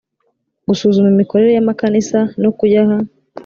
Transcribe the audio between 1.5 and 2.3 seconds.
y amakanisa